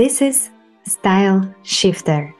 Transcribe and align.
This 0.00 0.22
is 0.22 0.48
Style 0.86 1.54
Shifter. 1.62 2.34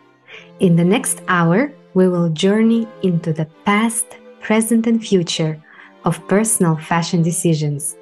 In 0.61 0.77
the 0.77 0.85
next 0.97 1.21
hour, 1.29 1.71
we 1.93 2.09
will 2.09 2.31
journey 2.31 2.89
into 3.03 3.35
the 3.35 3.45
past, 3.67 4.17
present, 4.41 4.87
and 4.87 4.97
future 5.07 5.63
of 6.07 6.27
personal 6.27 6.79
fashion 6.79 7.21
decisions. 7.21 7.99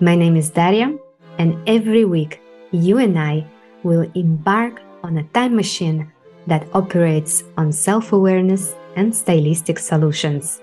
My 0.00 0.16
name 0.16 0.34
is 0.34 0.50
Daria, 0.50 0.98
and 1.38 1.54
every 1.68 2.06
week, 2.06 2.40
you 2.72 2.98
and 2.98 3.16
I 3.16 3.46
will 3.84 4.10
embark 4.16 4.82
on 5.04 5.18
a 5.18 5.28
time 5.30 5.54
machine 5.54 6.10
that 6.48 6.66
operates 6.74 7.44
on 7.56 7.70
self 7.70 8.12
awareness 8.12 8.74
and 8.96 9.14
stylistic 9.14 9.78
solutions. 9.78 10.60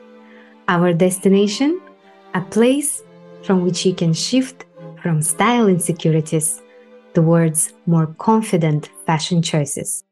Our 0.68 0.92
destination? 0.92 1.80
A 2.34 2.42
place 2.42 3.02
from 3.44 3.64
which 3.64 3.86
you 3.86 3.96
can 3.96 4.12
shift 4.12 4.66
from 5.02 5.22
style 5.22 5.70
insecurities 5.70 6.62
towards 7.16 7.74
more 7.86 8.08
confident 8.20 8.90
fashion 9.06 9.42
choices. 9.42 10.04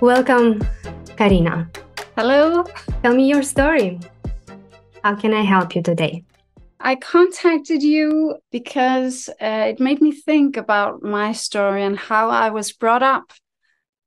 Welcome, 0.00 0.66
Carina. 1.16 1.70
Hello. 2.16 2.64
Tell 3.02 3.14
me 3.14 3.28
your 3.28 3.42
story. 3.42 4.00
How 5.04 5.14
can 5.14 5.34
I 5.34 5.42
help 5.42 5.74
you 5.74 5.82
today? 5.82 6.24
I 6.80 6.94
contacted 6.94 7.82
you 7.82 8.36
because 8.52 9.28
uh, 9.40 9.66
it 9.70 9.80
made 9.80 10.00
me 10.00 10.12
think 10.12 10.56
about 10.56 11.02
my 11.02 11.32
story 11.32 11.82
and 11.82 11.98
how 11.98 12.30
I 12.30 12.50
was 12.50 12.72
brought 12.72 13.02
up 13.02 13.32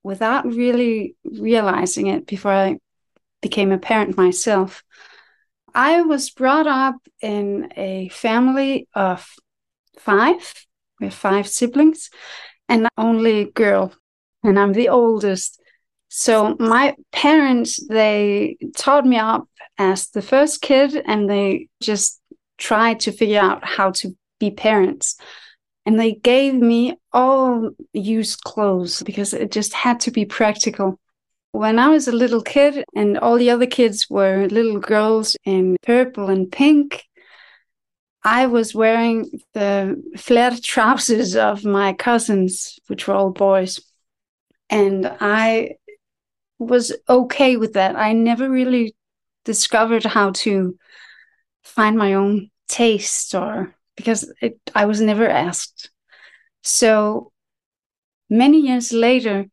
without 0.04 0.46
really 0.46 1.16
realizing 1.24 2.08
it 2.08 2.26
before 2.26 2.54
I 2.54 2.80
became 3.42 3.72
a 3.72 3.78
parent 3.78 4.18
myself. 4.18 4.84
I 5.74 6.02
was 6.02 6.30
brought 6.30 6.68
up 6.68 6.96
in 7.22 7.72
a 7.78 8.10
family 8.10 8.88
of 8.94 9.28
five. 10.00 10.54
We 11.00 11.08
have 11.08 11.14
five 11.14 11.48
siblings 11.48 12.10
and 12.68 12.88
only 12.98 13.46
girl, 13.46 13.94
and 14.44 14.60
I'm 14.60 14.74
the 14.74 14.90
oldest. 14.90 15.60
So 16.10 16.56
my 16.60 16.96
parents 17.12 17.86
they 17.88 18.58
taught 18.76 19.06
me 19.06 19.18
up 19.18 19.48
as 19.78 20.10
the 20.10 20.22
first 20.22 20.62
kid, 20.62 21.02
and 21.06 21.30
they 21.30 21.68
just 21.82 22.22
tried 22.58 23.00
to 23.02 23.12
figure 23.12 23.40
out 23.40 23.66
how 23.66 23.92
to 23.92 24.16
be 24.40 24.52
parents. 24.52 25.18
And 25.86 26.00
they 26.00 26.14
gave 26.14 26.54
me 26.54 27.00
all 27.12 27.72
used 27.94 28.44
clothes 28.44 29.02
because 29.04 29.34
it 29.34 29.52
just 29.52 29.74
had 29.74 30.00
to 30.02 30.12
be 30.12 30.26
practical. 30.26 31.00
When 31.52 31.80
I 31.80 31.90
was 31.90 32.08
a 32.08 32.14
little 32.14 32.42
kid 32.42 32.86
and 32.96 33.18
all 33.18 33.38
the 33.38 33.50
other 33.50 33.66
kids 33.66 34.10
were 34.10 34.48
little 34.48 34.80
girls 34.80 35.36
in 35.44 35.78
purple 35.84 36.30
and 36.30 36.52
pink, 36.52 37.04
I 38.24 38.48
was 38.48 38.76
wearing 38.76 39.42
the 39.54 40.02
flared 40.18 40.64
trousers 40.64 41.36
of 41.36 41.66
my 41.66 41.94
cousins, 41.94 42.80
which 42.88 43.08
were 43.08 43.16
all 43.16 43.32
boys. 43.32 43.82
And 44.70 45.12
I 45.20 45.76
was 46.60 46.96
okay 47.10 47.58
with 47.58 47.74
that. 47.74 47.96
I 47.96 48.14
never 48.14 48.50
really 48.50 48.96
discovered 49.44 50.06
how 50.06 50.32
to 50.32 50.78
find 51.64 51.98
my 51.98 52.14
own 52.14 52.50
taste 52.68 53.36
or 53.36 53.76
because 53.96 54.32
it, 54.42 54.60
I 54.74 54.86
was 54.86 55.02
never 55.02 55.28
asked. 55.28 55.90
So 56.64 57.32
many 58.30 58.62
years 58.62 58.94
later, 58.94 59.48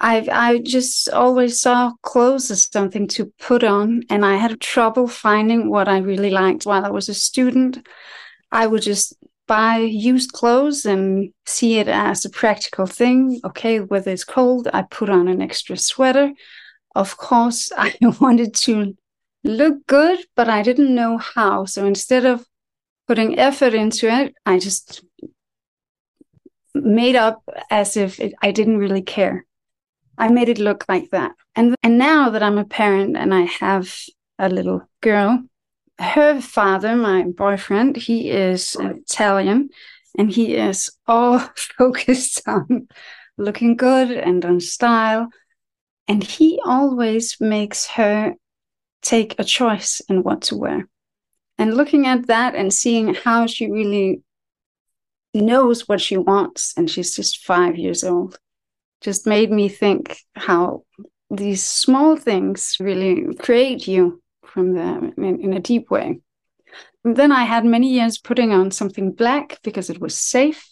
I 0.00 0.26
I 0.32 0.58
just 0.58 1.08
always 1.10 1.60
saw 1.60 1.92
clothes 2.02 2.50
as 2.50 2.68
something 2.72 3.06
to 3.08 3.32
put 3.38 3.62
on, 3.62 4.02
and 4.08 4.24
I 4.24 4.36
had 4.36 4.60
trouble 4.60 5.06
finding 5.06 5.68
what 5.68 5.88
I 5.88 5.98
really 5.98 6.30
liked 6.30 6.64
while 6.64 6.84
I 6.84 6.90
was 6.90 7.08
a 7.08 7.14
student. 7.14 7.86
I 8.50 8.66
would 8.66 8.82
just 8.82 9.14
buy 9.46 9.78
used 9.78 10.32
clothes 10.32 10.86
and 10.86 11.32
see 11.44 11.78
it 11.78 11.88
as 11.88 12.24
a 12.24 12.30
practical 12.30 12.86
thing. 12.86 13.40
Okay, 13.44 13.80
whether 13.80 14.10
it's 14.10 14.24
cold, 14.24 14.68
I 14.72 14.82
put 14.82 15.10
on 15.10 15.28
an 15.28 15.42
extra 15.42 15.76
sweater. 15.76 16.32
Of 16.94 17.16
course, 17.16 17.70
I 17.76 17.94
wanted 18.20 18.54
to 18.66 18.96
look 19.44 19.86
good, 19.86 20.20
but 20.36 20.48
I 20.48 20.62
didn't 20.62 20.94
know 20.94 21.18
how. 21.18 21.64
So 21.66 21.84
instead 21.86 22.24
of 22.24 22.46
putting 23.06 23.38
effort 23.38 23.74
into 23.74 24.08
it, 24.08 24.34
I 24.46 24.58
just 24.58 25.04
made 26.74 27.16
up 27.16 27.42
as 27.70 27.96
if 27.96 28.20
it, 28.20 28.34
I 28.40 28.52
didn't 28.52 28.78
really 28.78 29.02
care. 29.02 29.44
I 30.20 30.28
made 30.28 30.50
it 30.50 30.58
look 30.58 30.84
like 30.86 31.10
that. 31.10 31.32
And 31.56 31.74
and 31.82 31.96
now 31.96 32.28
that 32.30 32.42
I'm 32.42 32.58
a 32.58 32.64
parent 32.64 33.16
and 33.16 33.34
I 33.34 33.42
have 33.60 33.92
a 34.38 34.50
little 34.50 34.82
girl, 35.00 35.42
her 35.98 36.40
father, 36.42 36.94
my 36.94 37.22
boyfriend, 37.22 37.96
he 37.96 38.30
is 38.30 38.76
Italian 38.78 39.70
and 40.18 40.30
he 40.30 40.56
is 40.56 40.90
all 41.06 41.38
focused 41.78 42.46
on 42.46 42.88
looking 43.38 43.76
good 43.76 44.10
and 44.10 44.44
on 44.44 44.60
style. 44.60 45.28
And 46.06 46.22
he 46.22 46.60
always 46.64 47.36
makes 47.40 47.86
her 47.86 48.34
take 49.00 49.34
a 49.38 49.44
choice 49.44 50.02
in 50.08 50.22
what 50.22 50.42
to 50.42 50.56
wear. 50.56 50.86
And 51.56 51.74
looking 51.76 52.06
at 52.06 52.26
that 52.26 52.54
and 52.54 52.72
seeing 52.72 53.14
how 53.14 53.46
she 53.46 53.70
really 53.70 54.22
knows 55.32 55.88
what 55.88 56.00
she 56.00 56.16
wants, 56.16 56.74
and 56.76 56.90
she's 56.90 57.14
just 57.14 57.44
five 57.44 57.76
years 57.76 58.02
old, 58.02 58.38
just 59.00 59.26
made 59.26 59.50
me 59.50 59.68
think 59.68 60.18
how 60.34 60.82
these 61.30 61.62
small 61.62 62.16
things 62.16 62.76
really 62.80 63.34
create 63.36 63.86
you 63.86 64.22
from 64.44 64.74
them 64.74 65.12
in, 65.16 65.40
in 65.40 65.52
a 65.52 65.60
deep 65.60 65.90
way. 65.90 66.20
And 67.04 67.16
then 67.16 67.32
I 67.32 67.44
had 67.44 67.64
many 67.64 67.92
years 67.92 68.18
putting 68.18 68.52
on 68.52 68.70
something 68.70 69.12
black 69.12 69.58
because 69.62 69.88
it 69.88 70.00
was 70.00 70.18
safe 70.18 70.66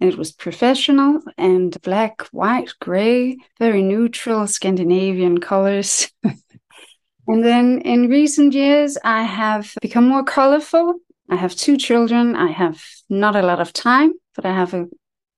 and 0.00 0.10
it 0.10 0.18
was 0.18 0.32
professional 0.32 1.20
and 1.38 1.80
black, 1.82 2.22
white, 2.32 2.72
gray, 2.80 3.36
very 3.60 3.82
neutral 3.82 4.46
Scandinavian 4.48 5.38
colors. 5.38 6.10
and 6.24 7.44
then 7.44 7.80
in 7.82 8.08
recent 8.08 8.54
years, 8.54 8.98
I 9.04 9.22
have 9.22 9.72
become 9.80 10.08
more 10.08 10.24
colorful. 10.24 10.94
I 11.30 11.36
have 11.36 11.54
two 11.54 11.76
children. 11.76 12.34
I 12.34 12.50
have 12.50 12.82
not 13.08 13.36
a 13.36 13.42
lot 13.42 13.60
of 13.60 13.72
time, 13.72 14.14
but 14.34 14.44
I 14.44 14.52
have 14.52 14.74
a 14.74 14.88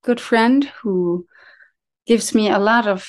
good 0.03 0.21
friend 0.21 0.65
who 0.81 1.27
gives 2.06 2.34
me 2.34 2.48
a 2.50 2.59
lot 2.59 2.87
of 2.87 3.09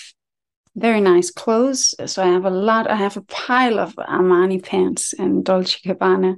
very 0.75 1.01
nice 1.01 1.31
clothes. 1.31 1.95
So 2.05 2.23
I 2.23 2.27
have 2.27 2.45
a 2.45 2.49
lot, 2.49 2.89
I 2.89 2.95
have 2.95 3.17
a 3.17 3.21
pile 3.21 3.79
of 3.79 3.95
Armani 3.95 4.63
pants 4.63 5.13
and 5.13 5.43
Dolce 5.43 5.79
Gabbana. 5.85 6.35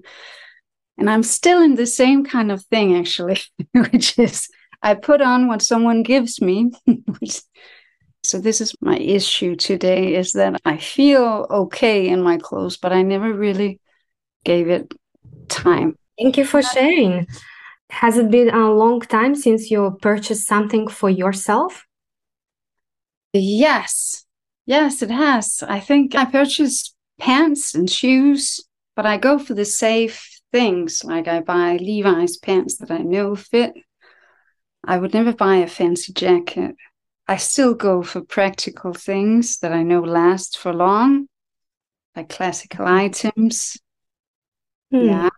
And 0.97 1.09
I'm 1.09 1.23
still 1.23 1.61
in 1.61 1.75
the 1.75 1.85
same 1.85 2.23
kind 2.25 2.51
of 2.51 2.63
thing, 2.65 2.95
actually, 2.95 3.39
which 3.73 4.17
is 4.17 4.47
I 4.81 4.93
put 4.95 5.21
on 5.21 5.47
what 5.47 5.61
someone 5.61 6.03
gives 6.03 6.41
me. 6.41 6.71
so 8.23 8.39
this 8.39 8.61
is 8.61 8.75
my 8.81 8.97
issue 8.97 9.55
today 9.55 10.15
is 10.15 10.33
that 10.33 10.59
I 10.65 10.77
feel 10.77 11.47
okay 11.49 12.07
in 12.07 12.21
my 12.21 12.37
clothes, 12.37 12.77
but 12.77 12.91
I 12.91 13.01
never 13.01 13.33
really 13.33 13.79
gave 14.43 14.69
it 14.69 14.93
time. 15.49 15.97
Thank 16.19 16.37
you 16.37 16.45
for 16.45 16.61
sharing. 16.61 17.27
Has 17.89 18.17
it 18.17 18.29
been 18.29 18.49
a 18.49 18.71
long 18.71 19.01
time 19.01 19.33
since 19.35 19.71
you 19.71 19.97
purchased 20.01 20.47
something 20.47 20.87
for 20.87 21.09
yourself? 21.09 21.86
Yes, 23.39 24.25
Yes, 24.67 25.01
it 25.01 25.09
has. 25.09 25.63
I 25.65 25.79
think 25.79 26.13
I 26.13 26.25
purchase 26.25 26.93
pants 27.17 27.73
and 27.73 27.89
shoes, 27.89 28.59
but 28.97 29.05
I 29.05 29.17
go 29.17 29.39
for 29.39 29.53
the 29.53 29.63
safe 29.63 30.41
things. 30.51 31.05
Like 31.05 31.29
I 31.29 31.39
buy 31.39 31.77
Levi's 31.77 32.35
pants 32.35 32.75
that 32.79 32.91
I 32.91 32.97
know 32.97 33.33
fit. 33.33 33.73
I 34.83 34.97
would 34.97 35.13
never 35.13 35.31
buy 35.31 35.57
a 35.57 35.67
fancy 35.67 36.11
jacket. 36.11 36.75
I 37.29 37.37
still 37.37 37.75
go 37.75 38.03
for 38.03 38.21
practical 38.21 38.93
things 38.93 39.59
that 39.59 39.71
I 39.71 39.83
know 39.83 40.01
last 40.01 40.57
for 40.57 40.73
long, 40.73 41.27
like 42.13 42.27
classical 42.27 42.85
items. 42.85 43.77
Hmm. 44.91 45.05
Yeah. 45.05 45.29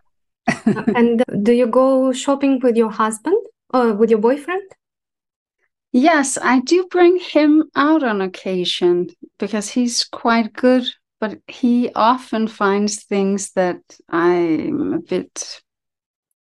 and 0.74 1.22
do 1.42 1.52
you 1.52 1.68
go 1.68 2.12
shopping 2.12 2.58
with 2.60 2.76
your 2.76 2.90
husband 2.90 3.38
or 3.72 3.94
with 3.94 4.10
your 4.10 4.20
boyfriend? 4.20 4.68
Yes, 5.92 6.38
I 6.40 6.60
do 6.60 6.86
bring 6.90 7.18
him 7.18 7.64
out 7.74 8.02
on 8.02 8.20
occasion 8.20 9.08
because 9.38 9.70
he's 9.70 10.04
quite 10.04 10.52
good, 10.52 10.84
but 11.18 11.38
he 11.48 11.90
often 11.94 12.46
finds 12.46 13.02
things 13.04 13.52
that 13.52 13.80
I'm 14.08 14.92
a 14.94 14.98
bit 15.00 15.60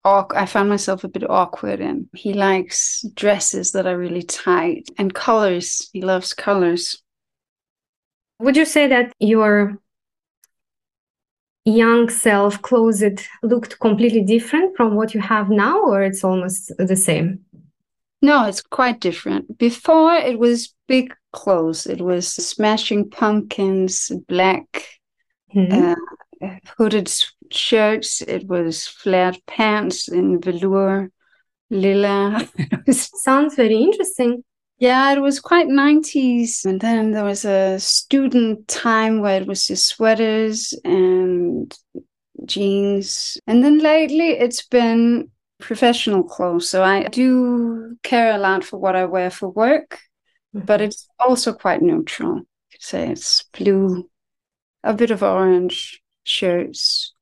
I 0.06 0.46
find 0.46 0.70
myself 0.70 1.04
a 1.04 1.10
bit 1.10 1.30
awkward 1.30 1.82
in. 1.82 2.10
He 2.14 2.34
likes 2.34 3.06
dresses 3.14 3.74
that 3.74 3.86
are 3.86 3.98
really 3.98 4.24
tight 4.24 4.88
and 4.98 5.14
colors. 5.14 5.90
He 5.94 6.02
loves 6.02 6.34
colors. 6.34 7.02
Would 8.40 8.56
you 8.56 8.66
say 8.66 8.88
that 8.88 9.14
your 9.20 9.78
young 11.66 12.10
self 12.10 12.62
closet 12.62 13.28
looked 13.44 13.80
completely 13.80 14.24
different 14.24 14.76
from 14.78 14.96
what 14.96 15.14
you 15.14 15.20
have 15.20 15.50
now, 15.50 15.80
or 15.82 16.02
it's 16.02 16.24
almost 16.24 16.72
the 16.78 16.96
same? 16.96 17.46
No, 18.22 18.48
it's 18.48 18.62
quite 18.62 19.00
different. 19.00 19.58
Before 19.58 20.14
it 20.14 20.38
was 20.38 20.74
big 20.88 21.14
clothes. 21.32 21.86
It 21.86 22.02
was 22.02 22.28
smashing 22.28 23.10
pumpkins, 23.10 24.12
black 24.28 24.86
mm-hmm. 25.56 25.94
uh, 26.44 26.56
hooded 26.78 27.12
shirts, 27.52 28.22
it 28.22 28.48
was 28.48 28.88
flared 28.88 29.38
pants 29.48 30.08
in 30.08 30.42
velour, 30.42 31.12
lila. 31.70 32.48
Sounds 32.90 33.56
very 33.56 33.78
interesting. 33.78 34.44
Yeah, 34.80 35.12
it 35.12 35.22
was 35.22 35.40
quite 35.40 35.68
90s. 35.68 36.66
And 36.66 36.80
then 36.80 37.12
there 37.12 37.26
was 37.26 37.44
a 37.44 37.80
student 37.80 38.68
time 38.68 39.20
where 39.20 39.42
it 39.42 39.48
was 39.48 39.68
just 39.68 39.88
sweaters 39.88 40.74
and 40.86 41.76
jeans. 42.46 43.38
And 43.46 43.64
then 43.64 43.80
lately 43.80 44.30
it's 44.30 44.66
been 44.66 45.30
professional 45.60 46.24
clothes. 46.24 46.70
So 46.70 46.84
I 46.84 47.04
do 47.04 47.98
care 48.04 48.34
a 48.34 48.38
lot 48.38 48.64
for 48.64 48.78
what 48.78 48.96
I 48.96 49.06
wear 49.06 49.30
for 49.30 49.50
work, 49.50 50.00
mm-hmm. 50.56 50.66
but 50.66 50.82
it's 50.82 51.08
also 51.20 51.54
quite 51.54 51.82
neutral. 51.82 52.38
You 52.38 52.46
could 52.72 52.84
say 52.84 53.10
it's 53.10 53.44
blue, 53.58 54.10
a 54.84 54.94
bit 54.94 55.12
of 55.12 55.22
orange 55.22 56.02
shirts, 56.24 57.14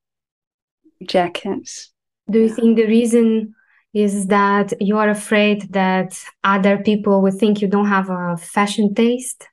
jackets. 1.04 1.92
Do 2.30 2.40
you 2.40 2.50
think 2.50 2.76
the 2.76 2.88
reason 2.88 3.56
is 3.94 4.28
that 4.28 4.74
you 4.82 4.98
are 4.98 5.10
afraid 5.10 5.74
that 5.74 6.20
other 6.44 6.78
people 6.78 7.22
would 7.22 7.36
think 7.36 7.62
you 7.62 7.68
don't 7.68 7.88
have 7.88 8.10
a 8.10 8.38
fashion 8.38 8.94
taste 8.94 9.48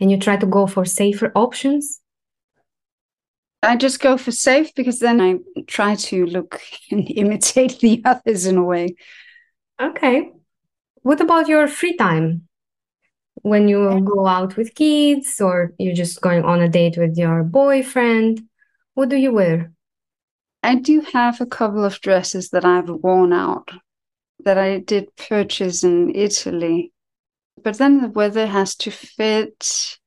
and 0.00 0.10
you 0.10 0.18
try 0.18 0.36
to 0.36 0.46
go 0.46 0.66
for 0.66 0.84
safer 0.84 1.32
options? 1.34 2.01
I 3.62 3.76
just 3.76 4.00
go 4.00 4.16
for 4.16 4.32
safe 4.32 4.74
because 4.74 4.98
then 4.98 5.20
I 5.20 5.38
try 5.66 5.94
to 5.94 6.26
look 6.26 6.60
and 6.90 7.08
imitate 7.10 7.78
the 7.80 8.02
others 8.04 8.46
in 8.46 8.56
a 8.56 8.64
way. 8.64 8.96
Okay. 9.80 10.30
What 11.02 11.20
about 11.20 11.48
your 11.48 11.66
free 11.68 11.96
time? 11.96 12.48
When 13.42 13.66
you 13.66 14.00
go 14.04 14.26
out 14.26 14.56
with 14.56 14.74
kids 14.74 15.40
or 15.40 15.72
you're 15.78 15.94
just 15.94 16.20
going 16.20 16.44
on 16.44 16.60
a 16.60 16.68
date 16.68 16.96
with 16.96 17.16
your 17.16 17.42
boyfriend, 17.42 18.42
what 18.94 19.08
do 19.08 19.16
you 19.16 19.32
wear? 19.32 19.72
I 20.62 20.76
do 20.76 21.00
have 21.12 21.40
a 21.40 21.46
couple 21.46 21.84
of 21.84 22.00
dresses 22.00 22.50
that 22.50 22.64
I've 22.64 22.88
worn 22.88 23.32
out 23.32 23.70
that 24.44 24.58
I 24.58 24.78
did 24.78 25.14
purchase 25.16 25.82
in 25.82 26.14
Italy. 26.14 26.92
But 27.62 27.78
then 27.78 28.00
the 28.00 28.08
weather 28.08 28.46
has 28.46 28.74
to 28.76 28.90
fit, 28.90 29.98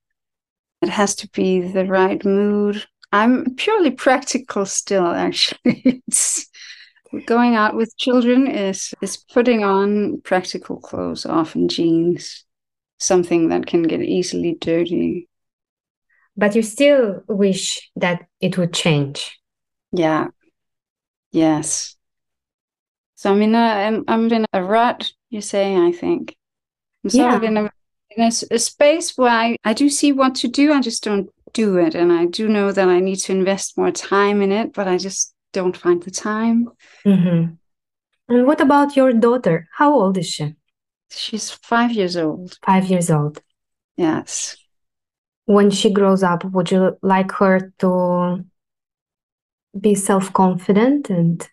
it 0.82 0.90
has 0.90 1.16
to 1.16 1.30
be 1.30 1.62
the 1.62 1.86
right 1.86 2.24
mood. 2.24 2.86
I'm 3.16 3.56
purely 3.56 3.92
practical 3.92 4.66
still, 4.66 5.08
actually. 5.08 6.02
it's 6.08 6.48
going 7.26 7.56
out 7.56 7.74
with 7.74 7.96
children 7.98 8.46
is 8.46 8.94
is 9.02 9.16
putting 9.16 9.64
on 9.64 10.20
practical 10.22 10.82
clothes, 10.82 11.26
often 11.26 11.70
jeans, 11.70 12.44
something 13.00 13.48
that 13.50 13.68
can 13.68 13.84
get 13.84 14.02
easily 14.02 14.58
dirty. 14.60 15.30
But 16.36 16.56
you 16.56 16.62
still 16.62 17.24
wish 17.30 17.90
that 17.96 18.28
it 18.42 18.58
would 18.58 18.74
change. 18.74 19.40
Yeah. 19.94 20.28
Yes. 21.32 21.96
So 23.16 23.32
I'm 23.32 23.42
in 23.42 23.56
a 23.56 23.66
I'm, 23.88 24.04
I'm 24.10 24.30
in 24.30 24.46
a 24.52 24.62
rut. 24.62 25.10
You 25.30 25.40
say 25.40 25.78
I 25.78 25.94
think. 25.94 26.36
I'm 27.02 27.10
sort 27.12 27.32
yeah. 27.32 27.38
of 27.38 27.44
in 27.44 27.56
a 27.56 27.72
in 28.10 28.24
a, 28.24 28.32
a 28.52 28.60
space 28.60 29.18
where 29.18 29.32
I, 29.32 29.56
I 29.64 29.72
do 29.74 29.90
see 29.90 30.12
what 30.12 30.36
to 30.36 30.50
do. 30.50 30.74
I 30.74 30.82
just 30.82 31.02
don't 31.02 31.30
do 31.56 31.78
it. 31.78 31.96
And 31.96 32.12
I 32.12 32.26
do 32.26 32.48
know 32.48 32.72
that 32.72 32.88
I 32.88 33.00
need 33.00 33.16
to 33.26 33.32
invest 33.32 33.78
more 33.78 33.92
time 33.92 34.42
in 34.44 34.52
it, 34.52 34.74
but 34.74 34.88
I 34.88 34.98
just 34.98 35.34
don't 35.54 35.76
find 35.76 36.04
the 36.04 36.12
time. 36.12 36.70
Mm-hmm. 37.06 37.54
And 38.28 38.46
what 38.46 38.62
about 38.62 38.96
your 38.96 39.14
daughter? 39.14 39.68
How 39.74 39.94
old 39.94 40.18
is 40.18 40.28
she? 40.28 40.54
She's 41.10 41.50
five 41.50 41.92
years 41.92 42.18
old. 42.18 42.60
Five 42.62 42.86
years 42.86 43.10
old. 43.10 43.42
Yes. 43.96 44.58
When 45.46 45.72
she 45.72 45.92
grows 45.92 46.24
up, 46.24 46.44
would 46.44 46.72
you 46.72 46.98
like 47.02 47.32
her 47.34 47.72
to 47.80 48.44
be 49.80 49.96
self 49.96 50.34
confident 50.34 51.10
and 51.10 51.48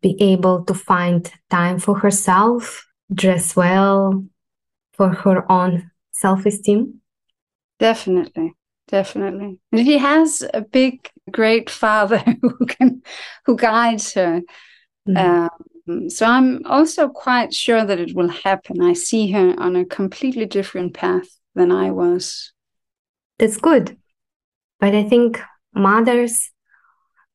be 0.00 0.16
able 0.20 0.64
to 0.64 0.74
find 0.74 1.30
time 1.50 1.78
for 1.78 1.98
herself, 1.98 2.86
dress 3.12 3.54
well 3.54 4.24
for 4.94 5.10
her 5.10 5.50
own 5.52 5.90
self 6.12 6.46
esteem? 6.46 7.00
Definitely 7.78 8.54
definitely. 8.88 9.58
And 9.72 9.80
he 9.80 9.98
has 9.98 10.44
a 10.52 10.60
big, 10.60 11.10
great 11.30 11.70
father 11.70 12.18
who 12.42 12.66
can, 12.66 13.02
who 13.46 13.56
guides 13.56 14.14
her. 14.14 14.42
Mm. 15.08 15.50
Um, 15.86 16.08
so 16.08 16.26
I'm 16.26 16.64
also 16.66 17.08
quite 17.08 17.52
sure 17.52 17.84
that 17.84 18.00
it 18.00 18.14
will 18.14 18.28
happen. 18.28 18.82
I 18.82 18.94
see 18.94 19.30
her 19.32 19.54
on 19.58 19.76
a 19.76 19.84
completely 19.84 20.46
different 20.46 20.94
path 20.94 21.28
than 21.54 21.70
I 21.70 21.90
was. 21.90 22.52
That's 23.38 23.58
good. 23.58 23.96
But 24.80 24.94
I 24.94 25.04
think 25.04 25.40
mothers 25.74 26.50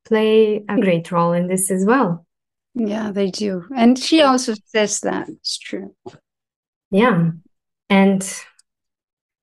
play 0.04 0.64
a 0.68 0.80
great 0.80 1.12
role 1.12 1.32
in 1.32 1.46
this 1.46 1.70
as 1.70 1.84
well. 1.84 2.26
Yeah, 2.74 3.10
they 3.12 3.30
do. 3.30 3.64
And 3.76 3.98
she 3.98 4.22
also 4.22 4.54
says 4.66 5.00
that 5.00 5.28
it's 5.28 5.58
true. 5.58 5.94
Yeah. 6.90 7.30
And 7.88 8.22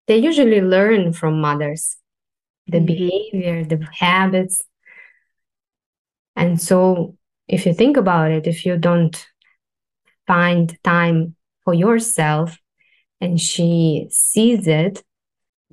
they 0.08 0.18
usually 0.18 0.62
learn 0.62 1.14
from 1.14 1.42
mothers 1.42 1.98
the 2.68 2.78
mm-hmm. 2.78 2.86
behavior 2.86 3.64
the 3.64 3.86
habits. 3.92 4.62
And 6.36 6.62
so 6.62 7.18
if 7.48 7.66
you 7.66 7.74
think 7.74 7.98
about 7.98 8.32
it 8.32 8.48
if 8.48 8.66
you 8.66 8.78
don't 8.78 9.26
find 10.26 10.78
time 10.84 11.36
for 11.64 11.74
yourself 11.74 12.58
and 13.22 13.40
she 13.40 14.08
sees 14.12 14.68
it 14.68 15.04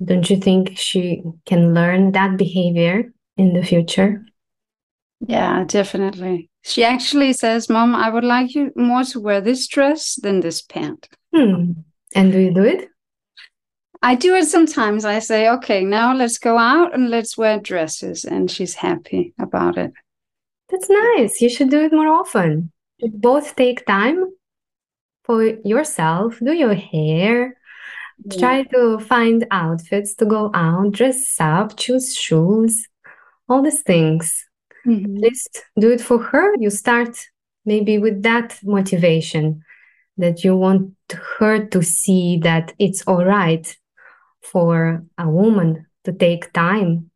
don't 0.03 0.29
you 0.29 0.35
think 0.35 0.77
she 0.77 1.23
can 1.45 1.73
learn 1.73 2.11
that 2.11 2.37
behavior 2.37 3.13
in 3.37 3.53
the 3.53 3.63
future? 3.63 4.25
Yeah 5.25 5.63
definitely. 5.65 6.49
She 6.63 6.83
actually 6.83 7.33
says 7.33 7.69
mom 7.69 7.95
i 7.95 8.09
would 8.09 8.23
like 8.23 8.55
you 8.55 8.71
more 8.75 9.03
to 9.03 9.19
wear 9.19 9.41
this 9.41 9.67
dress 9.67 10.15
than 10.21 10.39
this 10.39 10.61
pant. 10.61 11.07
Hmm. 11.33 11.71
and 12.15 12.31
do 12.31 12.39
you 12.39 12.53
do 12.53 12.63
it 12.63 12.89
I 14.01 14.15
do 14.15 14.35
it 14.35 14.45
sometimes. 14.45 15.05
I 15.05 15.19
say, 15.19 15.49
okay, 15.49 15.83
now 15.83 16.13
let's 16.15 16.37
go 16.37 16.57
out 16.57 16.93
and 16.93 17.09
let's 17.09 17.37
wear 17.37 17.59
dresses. 17.59 18.25
And 18.25 18.49
she's 18.49 18.75
happy 18.75 19.33
about 19.39 19.77
it. 19.77 19.93
That's 20.69 20.89
nice. 20.89 21.41
You 21.41 21.49
should 21.49 21.69
do 21.69 21.81
it 21.81 21.93
more 21.93 22.07
often. 22.07 22.71
You 22.97 23.09
both 23.09 23.55
take 23.55 23.85
time 23.85 24.31
for 25.23 25.43
yourself, 25.43 26.39
do 26.39 26.53
your 26.53 26.73
hair, 26.73 27.57
yeah. 28.23 28.37
try 28.37 28.63
to 28.63 28.99
find 28.99 29.45
outfits 29.51 30.13
to 30.15 30.25
go 30.25 30.51
out, 30.53 30.91
dress 30.91 31.35
up, 31.39 31.77
choose 31.77 32.15
shoes, 32.15 32.87
all 33.49 33.61
these 33.61 33.81
things. 33.81 34.45
Mm-hmm. 34.85 35.23
Just 35.23 35.63
do 35.79 35.91
it 35.91 36.01
for 36.01 36.21
her. 36.21 36.55
You 36.59 36.69
start 36.69 37.17
maybe 37.65 37.97
with 37.97 38.21
that 38.23 38.59
motivation 38.63 39.63
that 40.17 40.43
you 40.43 40.55
want 40.55 40.93
her 41.39 41.65
to 41.65 41.83
see 41.83 42.37
that 42.37 42.73
it's 42.79 43.01
all 43.03 43.25
right 43.25 43.75
for 44.51 45.03
a 45.17 45.29
woman 45.29 45.85
to 46.03 46.13
take 46.13 46.53
time 46.53 47.09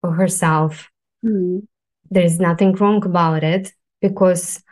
for 0.00 0.12
herself. 0.12 0.90
Mm. 1.24 1.66
There 2.10 2.24
is 2.24 2.38
nothing 2.38 2.72
wrong 2.74 3.04
about 3.04 3.42
it 3.44 3.72
because 4.00 4.62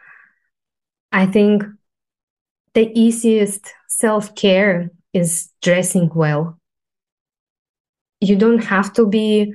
I 1.10 1.26
think 1.26 1.64
the 2.74 2.90
easiest 2.98 3.72
self 3.88 4.34
care 4.34 4.90
is 5.12 5.50
dressing 5.60 6.10
well. 6.14 6.58
You 8.20 8.36
don't 8.36 8.64
have 8.64 8.92
to 8.94 9.06
be 9.06 9.52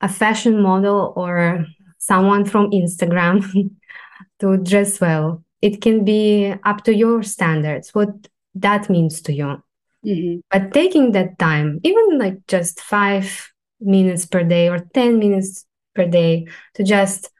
a 0.00 0.08
fashion 0.08 0.60
model 0.62 1.12
or 1.16 1.66
someone 1.98 2.44
from 2.44 2.70
Instagram 2.70 3.70
to 4.40 4.56
dress 4.58 5.00
well. 5.00 5.42
It 5.62 5.80
can 5.80 6.04
be 6.04 6.54
up 6.64 6.84
to 6.84 6.94
your 6.94 7.22
standards, 7.22 7.94
what 7.94 8.10
that 8.54 8.90
means 8.90 9.22
to 9.22 9.32
you. 9.32 9.63
Mm-hmm. 10.04 10.40
But 10.50 10.72
taking 10.72 11.12
that 11.12 11.38
time, 11.38 11.80
even 11.82 12.18
like 12.18 12.46
just 12.46 12.80
five 12.80 13.50
minutes 13.80 14.26
per 14.26 14.42
day 14.42 14.68
or 14.68 14.78
10 14.94 15.18
minutes 15.18 15.66
per 15.94 16.06
day, 16.06 16.46
to 16.74 16.84
just 16.84 17.30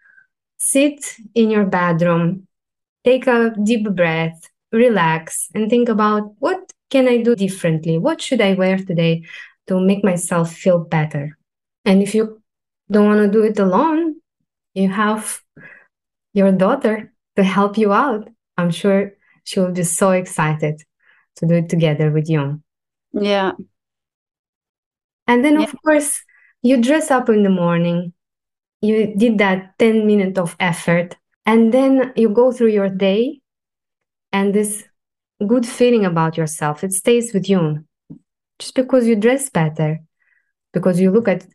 sit 0.57 1.17
in 1.35 1.51
your 1.51 1.65
bedroom, 1.67 2.47
take 3.05 3.27
a 3.27 3.55
deep 3.63 3.91
breath, 3.91 4.49
relax, 4.73 5.49
and 5.55 5.69
think 5.69 5.89
about 5.89 6.35
what 6.39 6.73
can 6.91 7.09
I 7.09 7.23
do 7.23 7.37
differently? 7.37 7.99
What 7.99 8.23
should 8.23 8.41
I 8.41 8.55
wear 8.55 8.79
today 8.79 9.25
to 9.67 9.81
make 9.81 10.05
myself 10.05 10.53
feel 10.53 10.79
better? 10.79 11.37
And 11.85 12.03
if 12.03 12.15
you 12.15 12.43
don't 12.91 13.07
want 13.07 13.21
to 13.21 13.31
do 13.31 13.45
it 13.45 13.59
alone, 13.59 14.17
you 14.75 14.89
have 14.89 15.41
your 16.33 16.53
daughter 16.53 17.13
to 17.37 17.43
help 17.43 17.77
you 17.77 17.93
out. 17.93 18.29
I'm 18.57 18.71
sure 18.71 19.13
she 19.45 19.61
will 19.61 19.73
be 19.73 19.83
so 19.83 20.13
excited 20.13 20.83
to 21.37 21.47
do 21.47 21.55
it 21.55 21.69
together 21.69 22.11
with 22.11 22.29
you. 22.29 22.63
Yeah. 23.13 23.53
And 25.27 25.45
then, 25.45 25.55
yeah. 25.55 25.65
of 25.65 25.75
course, 25.83 26.23
you 26.63 26.81
dress 26.81 27.11
up 27.11 27.29
in 27.29 27.43
the 27.43 27.51
morning. 27.51 28.13
You 28.81 29.15
did 29.17 29.39
that 29.39 29.79
10 29.79 30.07
minutes 30.07 30.39
of 30.39 30.57
effort. 30.61 31.17
And 31.47 31.73
then 31.73 32.13
you 32.17 32.29
go 32.29 32.53
through 32.53 32.71
your 32.71 32.89
day, 32.89 33.41
and 34.33 34.55
this 34.55 34.85
good 35.47 35.67
feeling 35.67 36.05
about 36.05 36.37
yourself, 36.37 36.83
it 36.85 36.93
stays 36.93 37.33
with 37.35 37.49
you. 37.49 37.85
Just 38.59 38.75
because 38.75 39.07
you 39.07 39.17
dress 39.17 39.51
better, 39.51 40.01
because 40.73 41.01
you 41.01 41.11
look 41.11 41.29
at 41.29 41.47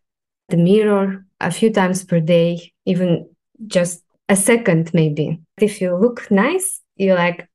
the 0.50 0.58
mirror 0.58 1.26
a 1.40 1.52
few 1.52 1.72
times 1.72 2.04
per 2.04 2.20
day, 2.20 2.74
even 2.86 3.30
just 3.68 4.04
a 4.28 4.36
second, 4.36 4.94
maybe. 4.94 5.40
If 5.60 5.82
you 5.82 5.96
look 5.96 6.30
nice, 6.30 6.82
you're 6.96 7.16
like, 7.16 7.48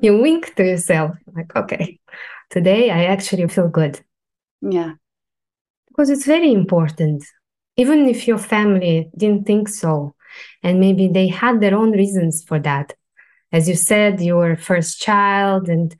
you 0.00 0.18
wink 0.18 0.54
to 0.54 0.64
yourself, 0.64 1.16
like, 1.34 1.54
okay, 1.56 1.98
today 2.50 2.90
I 2.90 3.04
actually 3.04 3.48
feel 3.48 3.68
good. 3.68 4.00
Yeah. 4.60 4.94
Because 5.88 6.10
it's 6.10 6.26
very 6.26 6.52
important. 6.52 7.24
Even 7.76 8.08
if 8.08 8.26
your 8.26 8.38
family 8.38 9.10
didn't 9.16 9.46
think 9.46 9.68
so, 9.68 10.14
and 10.62 10.80
maybe 10.80 11.08
they 11.08 11.28
had 11.28 11.60
their 11.60 11.76
own 11.76 11.92
reasons 11.92 12.44
for 12.44 12.58
that. 12.60 12.94
As 13.50 13.68
you 13.68 13.74
said, 13.74 14.20
you 14.20 14.36
were 14.36 14.56
first 14.56 15.00
child 15.00 15.68
and 15.68 15.96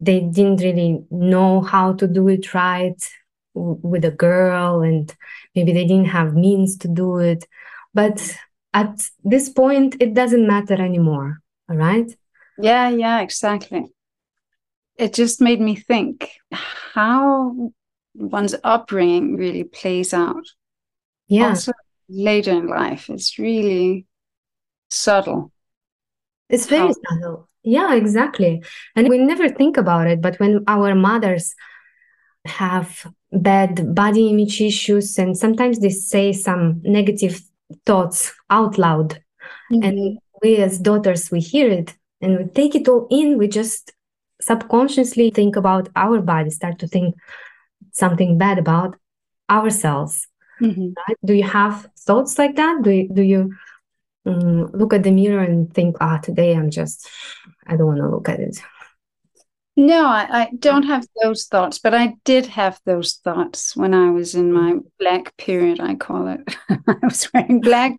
they 0.00 0.20
didn't 0.20 0.60
really 0.60 1.04
know 1.10 1.60
how 1.60 1.94
to 1.94 2.06
do 2.06 2.28
it 2.28 2.52
right 2.52 3.02
with 3.54 4.04
a 4.04 4.10
girl 4.10 4.82
and 4.82 5.14
maybe 5.54 5.72
they 5.72 5.86
didn't 5.86 6.06
have 6.06 6.34
means 6.34 6.76
to 6.76 6.88
do 6.88 7.18
it 7.18 7.46
but 7.94 8.36
at 8.72 9.08
this 9.22 9.48
point 9.48 9.96
it 10.00 10.12
doesn't 10.12 10.46
matter 10.46 10.74
anymore 10.74 11.40
all 11.70 11.76
right 11.76 12.16
yeah 12.58 12.88
yeah 12.88 13.20
exactly. 13.20 13.86
It 14.96 15.12
just 15.12 15.40
made 15.40 15.60
me 15.60 15.74
think 15.74 16.30
how 16.50 17.72
one's 18.14 18.54
upbringing 18.62 19.36
really 19.36 19.64
plays 19.64 20.14
out. 20.14 20.44
Yeah. 21.26 21.48
Also 21.48 21.72
later 22.08 22.52
in 22.52 22.68
life 22.68 23.10
it's 23.10 23.38
really 23.38 24.06
subtle. 24.90 25.52
It's 26.48 26.66
very 26.66 26.88
how- 26.88 26.94
subtle. 27.08 27.48
Yeah 27.62 27.94
exactly. 27.94 28.62
And 28.94 29.08
we 29.08 29.18
never 29.18 29.48
think 29.48 29.76
about 29.76 30.06
it 30.06 30.20
but 30.20 30.38
when 30.38 30.64
our 30.68 30.94
mothers 30.94 31.54
have 32.46 33.06
bad 33.32 33.94
body 33.94 34.28
image 34.28 34.60
issues 34.60 35.18
and 35.18 35.36
sometimes 35.36 35.80
they 35.80 35.90
say 35.90 36.32
some 36.32 36.80
negative 36.84 37.40
thoughts 37.86 38.32
out 38.50 38.78
loud 38.78 39.22
mm-hmm. 39.72 39.82
and 39.82 40.18
we 40.42 40.56
as 40.56 40.78
daughters 40.78 41.30
we 41.30 41.40
hear 41.40 41.70
it 41.70 41.94
and 42.24 42.38
we 42.38 42.44
take 42.44 42.74
it 42.74 42.88
all 42.88 43.06
in 43.10 43.38
we 43.38 43.48
just 43.48 43.92
subconsciously 44.40 45.30
think 45.30 45.56
about 45.56 45.88
our 45.94 46.20
body 46.20 46.50
start 46.50 46.78
to 46.78 46.88
think 46.88 47.14
something 47.92 48.36
bad 48.38 48.58
about 48.58 48.96
ourselves 49.50 50.26
mm-hmm. 50.60 50.88
right? 50.96 51.16
do 51.24 51.34
you 51.34 51.44
have 51.44 51.86
thoughts 51.98 52.38
like 52.38 52.56
that 52.56 52.82
do 52.82 52.90
you, 52.90 53.08
do 53.08 53.22
you 53.22 53.52
um, 54.26 54.66
look 54.72 54.92
at 54.94 55.02
the 55.02 55.10
mirror 55.10 55.42
and 55.42 55.72
think 55.74 55.96
ah 56.00 56.18
today 56.18 56.54
i'm 56.54 56.70
just 56.70 57.08
i 57.66 57.76
don't 57.76 57.86
want 57.86 57.98
to 57.98 58.08
look 58.08 58.28
at 58.28 58.40
it 58.40 58.58
no, 59.76 60.06
I, 60.06 60.42
I, 60.42 60.50
don't 60.56 60.84
have 60.84 61.04
those 61.20 61.46
thoughts, 61.46 61.80
but 61.80 61.94
I 61.94 62.14
did 62.24 62.46
have 62.46 62.80
those 62.84 63.14
thoughts 63.14 63.74
when 63.74 63.92
I 63.92 64.10
was 64.10 64.36
in 64.36 64.52
my 64.52 64.76
black 65.00 65.36
period, 65.36 65.80
I 65.80 65.96
call 65.96 66.28
it. 66.28 66.56
I 66.68 66.94
was 67.02 67.28
wearing 67.34 67.60
black 67.60 67.98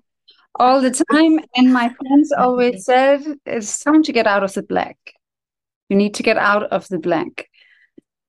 all 0.57 0.81
the 0.81 0.91
time, 0.91 1.39
and 1.55 1.74
my 1.74 1.89
friends 1.89 2.31
always 2.31 2.85
said, 2.85 3.21
It's 3.45 3.79
time 3.79 4.03
to 4.03 4.13
get 4.13 4.27
out 4.27 4.43
of 4.43 4.53
the 4.53 4.63
black. 4.63 4.97
You 5.89 5.97
need 5.97 6.15
to 6.15 6.24
get 6.24 6.38
out 6.38 6.63
of 6.63 6.88
the 6.88 7.00
black. 7.00 7.50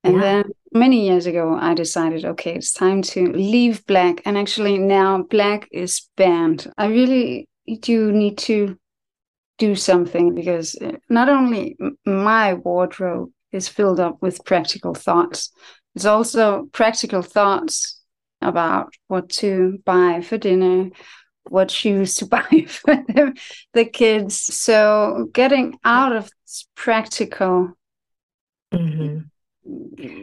And 0.04 0.16
yeah. 0.16 0.20
then 0.20 0.44
many 0.72 1.06
years 1.06 1.26
ago, 1.26 1.56
I 1.60 1.74
decided, 1.74 2.24
okay, 2.24 2.54
it's 2.54 2.72
time 2.72 3.02
to 3.02 3.32
leave 3.32 3.86
black. 3.86 4.22
And 4.24 4.38
actually, 4.38 4.78
now 4.78 5.22
black 5.22 5.68
is 5.72 6.08
banned. 6.16 6.72
I 6.76 6.86
really 6.86 7.48
do 7.80 8.12
need 8.12 8.38
to 8.38 8.78
do 9.58 9.74
something 9.74 10.34
because 10.34 10.76
uh, 10.76 10.92
not 11.08 11.28
only 11.28 11.76
my 12.04 12.54
wardrobe 12.54 13.30
is 13.52 13.68
filled 13.68 14.00
up 14.00 14.18
with 14.20 14.44
practical 14.44 14.94
thoughts. 14.94 15.50
There's 15.94 16.06
also 16.06 16.68
practical 16.72 17.22
thoughts 17.22 18.00
about 18.42 18.92
what 19.08 19.30
to 19.30 19.78
buy 19.84 20.20
for 20.20 20.36
dinner, 20.36 20.90
what 21.48 21.70
shoes 21.70 22.14
to 22.16 22.26
buy 22.36 22.66
for 22.68 22.96
the, 23.08 23.38
the 23.72 23.84
kids. 23.84 24.36
So 24.36 25.28
getting 25.32 25.78
out 25.84 26.14
of 26.14 26.30
this 26.44 26.66
practical. 26.74 27.72
Mm-hmm. 28.72 29.18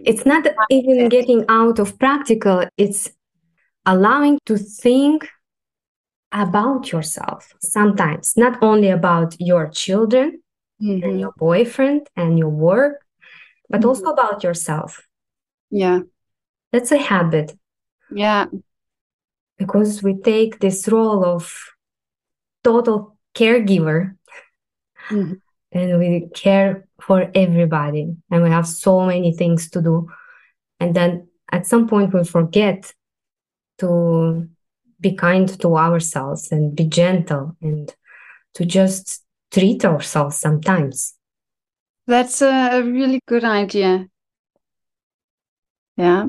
It's 0.06 0.26
not 0.26 0.48
even 0.70 1.10
getting 1.10 1.46
out 1.50 1.80
of 1.80 2.00
practical, 2.00 2.66
it's 2.78 3.10
allowing 3.86 4.40
to 4.46 4.58
think 4.58 5.28
about 6.32 6.92
yourself 6.92 7.54
sometimes, 7.62 8.34
not 8.38 8.62
only 8.62 8.90
about 8.90 9.36
your 9.40 9.68
children 9.68 10.42
mm-hmm. 10.82 11.04
and 11.04 11.20
your 11.20 11.34
boyfriend 11.38 12.08
and 12.16 12.40
your 12.40 12.50
work, 12.50 13.06
but 13.70 13.82
mm-hmm. 13.82 13.90
also 13.90 14.06
about 14.06 14.44
yourself. 14.44 15.06
Yeah. 15.70 16.02
That's 16.72 16.92
a 16.92 16.98
habit. 16.98 17.56
Yeah. 18.12 18.46
Because 19.66 20.04
we 20.04 20.20
take 20.20 20.60
this 20.60 20.88
role 20.88 21.24
of 21.24 21.54
total 22.64 23.18
caregiver 23.34 24.16
mm-hmm. 25.10 25.34
and 25.72 26.00
we 26.00 26.30
care 26.34 26.88
for 27.02 27.32
everybody 27.34 28.16
and 28.30 28.44
we 28.44 28.50
have 28.50 28.68
so 28.68 29.06
many 29.06 29.34
things 29.34 29.70
to 29.70 29.82
do. 29.82 30.08
And 30.80 30.94
then 30.94 31.28
at 31.52 31.66
some 31.66 31.88
point 31.88 32.14
we 32.14 32.24
forget 32.24 32.94
to 33.80 34.48
be 35.00 35.14
kind 35.14 35.48
to 35.62 35.78
ourselves 35.78 36.52
and 36.52 36.76
be 36.76 36.86
gentle 36.86 37.56
and 37.62 37.94
to 38.56 38.66
just 38.66 39.24
treat 39.52 39.86
ourselves 39.86 40.40
sometimes. 40.40 41.16
That's 42.08 42.42
a 42.42 42.82
really 42.82 43.22
good 43.28 43.44
idea. 43.44 44.08
Yeah. 45.96 46.28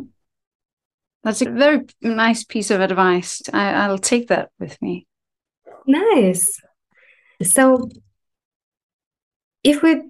That's 1.24 1.42
a 1.42 1.50
very 1.50 1.86
nice 2.02 2.44
piece 2.44 2.70
of 2.70 2.80
advice. 2.80 3.42
I, 3.52 3.72
I'll 3.72 3.98
take 3.98 4.28
that 4.28 4.50
with 4.60 4.80
me. 4.80 5.06
Nice. 5.86 6.60
So, 7.42 7.88
if 9.62 9.82
we 9.82 10.02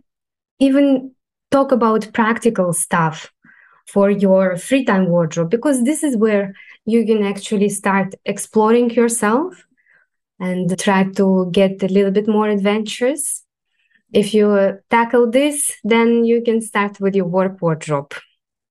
even 0.58 1.12
talk 1.50 1.72
about 1.72 2.12
practical 2.12 2.72
stuff 2.72 3.32
for 3.86 4.10
your 4.10 4.56
free 4.56 4.84
time 4.84 5.08
wardrobe, 5.08 5.50
because 5.50 5.84
this 5.84 6.02
is 6.02 6.16
where 6.16 6.54
you 6.84 7.06
can 7.06 7.22
actually 7.22 7.68
start 7.68 8.14
exploring 8.24 8.90
yourself 8.90 9.64
and 10.40 10.76
try 10.78 11.04
to 11.04 11.48
get 11.52 11.82
a 11.82 11.88
little 11.88 12.10
bit 12.10 12.28
more 12.28 12.48
adventurous 12.48 13.44
if 14.14 14.32
you 14.32 14.78
tackle 14.90 15.28
this, 15.28 15.72
then 15.82 16.24
you 16.24 16.40
can 16.40 16.60
start 16.60 17.00
with 17.00 17.16
your 17.16 17.26
work 17.26 17.60
wardrobe, 17.60 18.14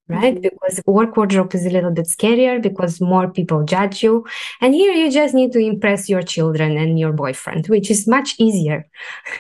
right? 0.08 0.36
Mm-hmm. 0.36 0.42
Because 0.42 0.82
work 0.86 1.16
wardrobe 1.16 1.54
is 1.56 1.66
a 1.66 1.70
little 1.70 1.92
bit 1.92 2.08
scarier 2.08 2.62
because 2.62 3.00
more 3.00 3.30
people 3.30 3.64
judge 3.64 4.04
you. 4.04 4.26
And 4.62 4.74
here 4.74 4.94
you 4.94 5.12
just 5.12 5.34
need 5.34 5.52
to 5.54 5.60
impress 5.60 6.10
your 6.10 6.22
children 6.22 6.78
and 6.78 7.00
your 7.00 7.14
boyfriend, 7.14 7.68
which 7.68 7.90
is 7.90 8.08
much 8.08 8.36
easier 8.38 8.88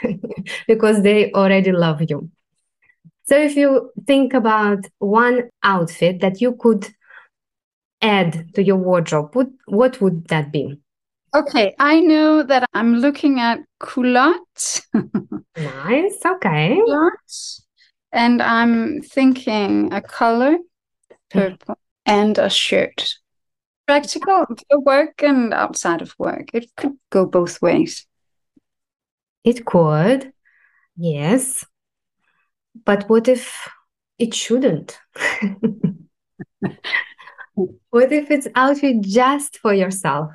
because 0.67 1.01
they 1.01 1.31
already 1.33 1.71
love 1.71 2.01
you. 2.09 2.29
So 3.25 3.37
if 3.37 3.55
you 3.55 3.91
think 4.05 4.33
about 4.33 4.85
one 4.99 5.49
outfit 5.63 6.19
that 6.19 6.41
you 6.41 6.55
could 6.55 6.87
add 8.01 8.53
to 8.55 8.63
your 8.63 8.75
wardrobe, 8.75 9.33
what, 9.35 9.47
what 9.65 10.01
would 10.01 10.27
that 10.27 10.51
be? 10.51 10.79
Okay, 11.35 11.73
I 11.79 11.99
know 11.99 12.43
that 12.43 12.69
I'm 12.73 12.97
looking 12.97 13.39
at 13.39 13.59
culottes. 13.79 14.85
nice, 15.57 16.19
okay. 16.23 16.79
And 18.13 18.41
I'm 18.43 19.01
thinking 19.01 19.91
a 19.91 19.99
color, 19.99 20.57
purple, 21.31 21.79
and 22.05 22.37
a 22.37 22.49
shirt. 22.49 23.15
Practical 23.87 24.45
for 24.69 24.79
work 24.79 25.23
and 25.23 25.53
outside 25.53 26.01
of 26.03 26.13
work. 26.19 26.51
It 26.53 26.69
could 26.77 26.93
go 27.09 27.25
both 27.25 27.61
ways. 27.61 28.05
It 29.43 29.65
could, 29.65 30.31
yes. 30.95 31.65
But 32.85 33.09
what 33.09 33.27
if 33.27 33.67
it 34.19 34.35
shouldn't? 34.35 34.99
what 37.89 38.11
if 38.11 38.29
it's 38.31 38.47
outfit 38.55 39.01
just 39.01 39.57
for 39.57 39.73
yourself? 39.73 40.31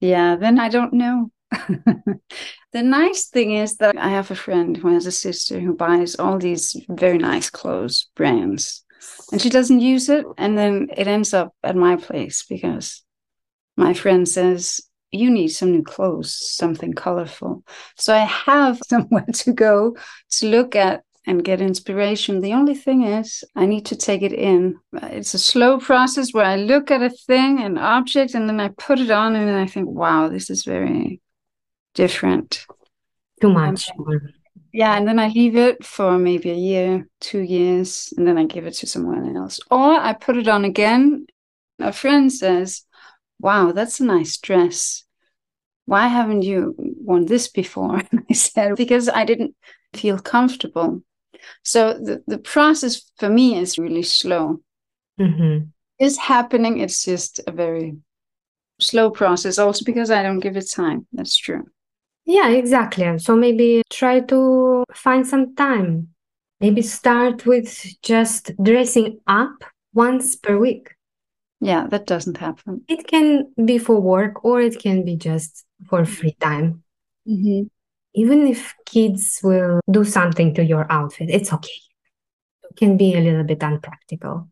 Yeah, 0.00 0.36
then 0.36 0.60
I 0.60 0.68
don't 0.68 0.92
know. 0.92 1.30
the 2.72 2.82
nice 2.82 3.28
thing 3.28 3.52
is 3.52 3.76
that 3.76 3.96
I 3.96 4.10
have 4.10 4.30
a 4.30 4.36
friend 4.36 4.76
who 4.76 4.88
has 4.92 5.06
a 5.06 5.12
sister 5.12 5.60
who 5.60 5.74
buys 5.74 6.16
all 6.16 6.38
these 6.38 6.76
very 6.88 7.18
nice 7.18 7.50
clothes 7.50 8.08
brands 8.14 8.84
and 9.32 9.40
she 9.40 9.50
doesn't 9.50 9.80
use 9.80 10.08
it. 10.08 10.24
And 10.38 10.56
then 10.56 10.88
it 10.96 11.06
ends 11.06 11.34
up 11.34 11.54
at 11.62 11.76
my 11.76 11.96
place 11.96 12.44
because 12.48 13.02
my 13.76 13.94
friend 13.94 14.28
says, 14.28 14.80
You 15.10 15.30
need 15.30 15.48
some 15.48 15.72
new 15.72 15.82
clothes, 15.82 16.34
something 16.34 16.92
colorful. 16.92 17.64
So 17.96 18.14
I 18.14 18.24
have 18.24 18.78
somewhere 18.88 19.26
to 19.32 19.52
go 19.52 19.96
to 20.32 20.46
look 20.46 20.76
at 20.76 21.02
and 21.28 21.44
get 21.44 21.60
inspiration. 21.60 22.40
The 22.40 22.52
only 22.52 22.76
thing 22.76 23.02
is, 23.02 23.42
I 23.56 23.66
need 23.66 23.86
to 23.86 23.96
take 23.96 24.22
it 24.22 24.32
in. 24.32 24.78
It's 24.92 25.34
a 25.34 25.40
slow 25.40 25.78
process 25.80 26.32
where 26.32 26.44
I 26.44 26.54
look 26.54 26.92
at 26.92 27.02
a 27.02 27.10
thing, 27.10 27.60
an 27.62 27.78
object, 27.78 28.34
and 28.34 28.48
then 28.48 28.60
I 28.60 28.68
put 28.68 29.00
it 29.00 29.10
on, 29.10 29.34
and 29.34 29.48
then 29.48 29.56
I 29.56 29.66
think, 29.66 29.88
wow, 29.88 30.28
this 30.28 30.50
is 30.50 30.64
very 30.64 31.20
different. 31.96 32.64
Too 33.40 33.52
much. 33.52 33.90
yeah, 34.72 34.96
and 34.96 35.06
then 35.08 35.18
I 35.18 35.28
leave 35.28 35.56
it 35.56 35.84
for 35.84 36.16
maybe 36.18 36.50
a 36.50 36.54
year, 36.54 37.08
two 37.20 37.40
years, 37.40 38.12
and 38.16 38.26
then 38.26 38.38
I 38.38 38.44
give 38.44 38.66
it 38.66 38.74
to 38.74 38.86
someone 38.86 39.36
else. 39.36 39.58
Or 39.70 39.98
I 39.98 40.12
put 40.12 40.36
it 40.36 40.48
on 40.48 40.64
again. 40.64 41.26
A 41.80 41.92
friend 41.92 42.32
says, 42.32 42.84
wow, 43.40 43.72
that's 43.72 44.00
a 44.00 44.04
nice 44.04 44.38
dress. 44.38 45.02
why 45.86 46.08
haven't 46.08 46.42
you 46.42 46.74
worn 46.78 47.26
this 47.26 47.48
before? 47.48 48.02
And 48.10 48.24
I 48.30 48.34
said, 48.34 48.76
because 48.76 49.08
I 49.08 49.24
didn't 49.24 49.54
feel 49.94 50.18
comfortable. 50.18 51.02
So 51.62 51.94
the, 51.94 52.22
the 52.26 52.38
process 52.38 53.10
for 53.18 53.28
me 53.28 53.56
is 53.58 53.78
really 53.78 54.02
slow. 54.02 54.60
Mm-hmm. 55.20 55.66
It's 55.98 56.18
happening. 56.18 56.80
It's 56.80 57.04
just 57.04 57.40
a 57.46 57.52
very 57.52 57.96
slow 58.80 59.10
process, 59.10 59.58
also 59.58 59.84
because 59.84 60.10
I 60.10 60.22
don't 60.22 60.40
give 60.40 60.56
it 60.56 60.70
time. 60.70 61.06
That's 61.12 61.36
true. 61.36 61.64
Yeah, 62.26 62.48
exactly. 62.48 63.18
So 63.18 63.36
maybe 63.36 63.82
try 63.90 64.20
to 64.20 64.84
find 64.92 65.26
some 65.26 65.54
time. 65.54 66.08
Maybe 66.60 66.82
start 66.82 67.46
with 67.46 67.86
just 68.02 68.50
dressing 68.62 69.20
up 69.26 69.64
once 69.94 70.34
per 70.34 70.58
week. 70.58 70.94
Yeah, 71.60 71.86
that 71.88 72.06
doesn't 72.06 72.36
happen. 72.38 72.82
It 72.88 73.06
can 73.06 73.52
be 73.64 73.78
for 73.78 74.00
work 74.00 74.44
or 74.44 74.60
it 74.60 74.78
can 74.78 75.04
be 75.04 75.16
just 75.16 75.64
for 75.88 76.04
free 76.04 76.36
time. 76.40 76.82
Mm-hmm. 77.28 77.68
Even 78.14 78.46
if 78.46 78.74
kids 78.86 79.40
will 79.42 79.80
do 79.90 80.04
something 80.04 80.54
to 80.54 80.64
your 80.64 80.90
outfit, 80.90 81.30
it's 81.30 81.52
okay. 81.52 81.80
It 82.70 82.76
can 82.76 82.96
be 82.96 83.14
a 83.14 83.20
little 83.20 83.44
bit 83.44 83.62
unpractical. 83.62 84.48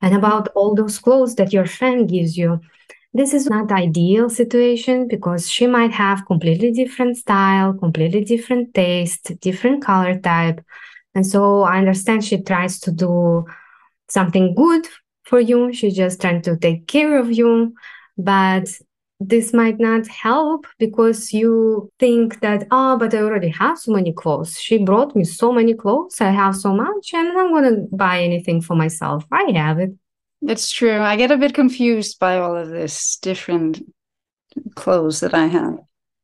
And 0.00 0.14
about 0.14 0.48
all 0.54 0.74
those 0.74 0.98
clothes 0.98 1.34
that 1.36 1.52
your 1.52 1.66
friend 1.66 2.08
gives 2.08 2.36
you, 2.36 2.60
this 3.14 3.32
is 3.32 3.46
not 3.46 3.72
ideal 3.72 4.28
situation 4.28 5.08
because 5.08 5.50
she 5.50 5.66
might 5.66 5.92
have 5.92 6.26
completely 6.26 6.72
different 6.72 7.16
style, 7.16 7.72
completely 7.72 8.22
different 8.24 8.74
taste, 8.74 9.32
different 9.40 9.82
color 9.82 10.18
type. 10.18 10.64
And 11.14 11.26
so 11.26 11.62
I 11.62 11.78
understand 11.78 12.24
she 12.24 12.42
tries 12.42 12.78
to 12.80 12.92
do 12.92 13.46
something 14.08 14.54
good 14.54 14.86
for 15.24 15.40
you. 15.40 15.72
She's 15.72 15.96
just 15.96 16.20
trying 16.20 16.42
to 16.42 16.56
take 16.56 16.86
care 16.86 17.18
of 17.18 17.32
you. 17.32 17.74
But 18.16 18.68
this 19.20 19.52
might 19.52 19.80
not 19.80 20.06
help 20.06 20.66
because 20.78 21.32
you 21.32 21.90
think 21.98 22.40
that, 22.40 22.66
oh, 22.70 22.96
but 22.98 23.14
I 23.14 23.18
already 23.18 23.48
have 23.48 23.78
so 23.78 23.92
many 23.92 24.12
clothes. 24.12 24.60
She 24.60 24.78
brought 24.78 25.16
me 25.16 25.24
so 25.24 25.50
many 25.52 25.74
clothes. 25.74 26.20
I 26.20 26.30
have 26.30 26.56
so 26.56 26.72
much. 26.74 27.14
And 27.14 27.36
I'm 27.36 27.50
going 27.50 27.74
to 27.74 27.88
buy 27.90 28.22
anything 28.22 28.60
for 28.60 28.76
myself. 28.76 29.24
I 29.32 29.50
have 29.54 29.78
it. 29.78 29.90
It's 30.42 30.70
true. 30.70 31.00
I 31.00 31.16
get 31.16 31.30
a 31.30 31.36
bit 31.36 31.54
confused 31.54 32.18
by 32.18 32.38
all 32.38 32.56
of 32.56 32.68
this 32.68 33.16
different 33.16 33.82
clothes 34.74 35.20
that 35.20 35.34
I 35.34 35.46
have. 35.46 35.78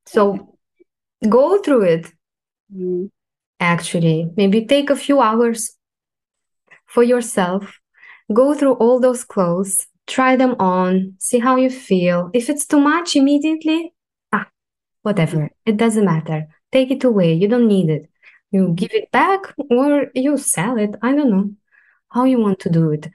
So 0.07 0.57
go 1.29 1.61
through 1.63 1.83
it. 1.83 2.13
Mm. 2.75 3.11
Actually, 3.61 4.31
maybe 4.37 4.67
take 4.67 4.91
a 4.91 4.97
few 4.97 5.21
hours 5.21 5.77
for 6.87 7.03
yourself. 7.03 7.81
Go 8.33 8.55
through 8.55 8.75
all 8.75 9.01
those 9.01 9.25
clothes, 9.25 9.87
try 10.07 10.37
them 10.37 10.57
on, 10.59 11.15
see 11.19 11.39
how 11.39 11.57
you 11.57 11.71
feel. 11.71 12.31
If 12.33 12.49
it's 12.49 12.67
too 12.67 12.81
much 12.81 13.17
immediately, 13.17 13.93
ah, 14.33 14.49
whatever. 15.03 15.51
It 15.67 15.77
doesn't 15.77 16.05
matter. 16.05 16.47
Take 16.73 16.91
it 16.91 17.05
away. 17.05 17.35
You 17.35 17.49
don't 17.49 17.69
need 17.69 17.91
it. 17.91 18.09
You 18.51 18.73
give 18.75 18.93
it 18.93 19.11
back 19.11 19.55
or 19.71 20.07
you 20.15 20.37
sell 20.39 20.79
it. 20.79 20.95
I 21.03 21.15
don't 21.15 21.31
know 21.31 21.51
how 22.11 22.25
you 22.25 22.41
want 22.41 22.61
to 22.61 22.71
do 22.71 22.91
it. 22.91 23.09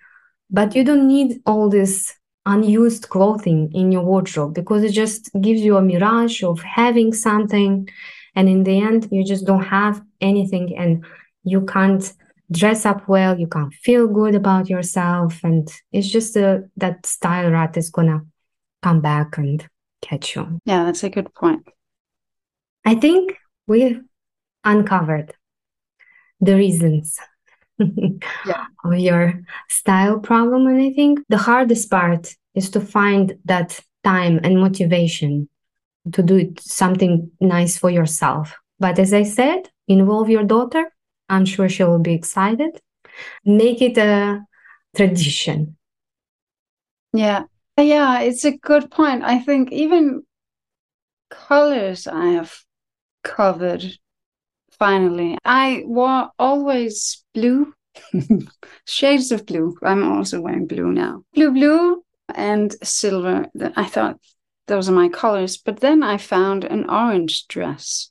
But 0.50 0.76
you 0.76 0.84
don't 0.84 1.08
need 1.08 1.42
all 1.46 1.70
this 1.70 2.14
unused 2.46 3.10
clothing 3.10 3.72
in 3.74 3.92
your 3.92 4.04
wardrobe 4.04 4.56
because 4.56 4.84
it 4.84 4.92
just 4.92 5.30
gives 5.40 5.62
you 5.62 5.78
a 5.78 5.82
mirage 5.82 6.44
of 6.44 6.62
having 6.62 7.14
something. 7.14 7.88
And 8.36 8.50
in 8.50 8.64
the 8.64 8.80
end, 8.80 9.08
you 9.12 9.24
just 9.24 9.46
don't 9.46 9.66
have 9.66 10.02
anything 10.22 10.76
and 10.78 11.06
you 11.44 11.66
can't 11.66 12.12
dress 12.52 12.86
up 12.86 13.08
well, 13.08 13.40
you 13.40 13.48
can't 13.48 13.74
feel 13.74 14.08
good 14.08 14.36
about 14.36 14.70
yourself. 14.70 15.40
And 15.44 15.72
it's 15.92 16.08
just 16.08 16.36
a, 16.36 16.64
that 16.78 17.06
style 17.06 17.52
rat 17.52 17.78
is 17.78 17.90
going 17.90 18.08
to 18.08 18.22
come 18.82 19.02
back 19.02 19.38
and 19.38 19.68
catch 20.02 20.36
you. 20.36 20.60
Yeah, 20.66 20.86
that's 20.86 21.04
a 21.04 21.10
good 21.10 21.34
point. 21.36 21.68
I 22.86 22.96
think 22.96 23.36
we've 23.68 24.02
uncovered 24.64 25.34
the 26.40 26.56
reasons 26.56 27.20
yeah. 28.46 28.66
of 28.84 28.98
your 28.98 29.42
style 29.70 30.20
problem. 30.20 30.68
And 30.68 30.82
I 30.82 30.92
think 30.92 31.20
the 31.30 31.38
hardest 31.38 31.90
part 31.90 32.36
is 32.56 32.70
to 32.72 32.82
find 32.82 33.38
that 33.46 33.80
time 34.04 34.40
and 34.44 34.60
motivation 34.60 35.50
to 36.12 36.24
do 36.24 36.54
something 36.60 37.32
nice 37.40 37.78
for 37.78 37.90
yourself. 37.90 38.56
But 38.80 39.00
as 39.00 39.14
I 39.14 39.24
said, 39.24 39.70
involve 39.88 40.30
your 40.30 40.44
daughter. 40.44 40.92
I'm 41.28 41.46
sure 41.46 41.70
she 41.70 41.84
will 41.84 42.00
be 42.00 42.14
excited. 42.14 42.80
Make 43.46 43.82
it 43.82 43.98
a 43.98 44.42
tradition. 44.96 45.78
Yeah. 47.14 47.44
Yeah, 47.78 48.22
it's 48.22 48.44
a 48.44 48.58
good 48.58 48.92
point. 48.92 49.24
I 49.24 49.40
think 49.40 49.72
even 49.72 50.24
colors 51.30 52.08
I 52.08 52.28
have 52.28 52.54
covered 53.24 53.86
finally. 54.80 55.38
I 55.46 55.84
wore 55.86 56.32
always 56.40 57.24
blue, 57.34 57.74
shades 58.86 59.32
of 59.32 59.46
blue. 59.46 59.78
I'm 59.84 60.10
also 60.12 60.42
wearing 60.42 60.66
blue 60.66 60.92
now. 60.92 61.24
Blue, 61.34 61.52
blue, 61.52 62.04
and 62.34 62.74
silver. 62.82 63.46
I 63.76 63.86
thought 63.86 64.20
those 64.68 64.90
are 64.90 64.94
my 64.94 65.10
colors. 65.10 65.58
But 65.58 65.82
then 65.82 66.02
I 66.02 66.18
found 66.18 66.64
an 66.64 66.90
orange 66.90 67.48
dress 67.48 68.10